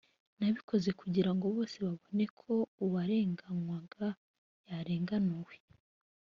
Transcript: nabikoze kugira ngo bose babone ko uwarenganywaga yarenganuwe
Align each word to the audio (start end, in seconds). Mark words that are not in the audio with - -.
nabikoze 0.39 0.89
kugira 0.99 1.29
ngo 1.35 1.45
bose 1.55 1.75
babone 1.85 2.23
ko 2.39 2.53
uwarenganywaga 2.85 4.05
yarenganuwe 4.69 5.55